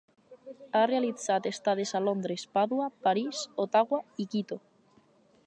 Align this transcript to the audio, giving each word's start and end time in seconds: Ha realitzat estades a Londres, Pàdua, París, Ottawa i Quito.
Ha 0.77 0.79
realitzat 0.91 1.49
estades 1.49 1.93
a 1.99 2.01
Londres, 2.07 2.47
Pàdua, 2.59 2.89
París, 3.09 3.45
Ottawa 3.67 4.01
i 4.25 4.29
Quito. 4.35 4.61